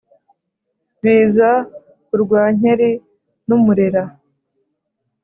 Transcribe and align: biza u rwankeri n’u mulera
biza 1.01 1.49
u 2.15 2.17
rwankeri 2.23 2.89
n’u 3.47 3.57
mulera 3.63 4.03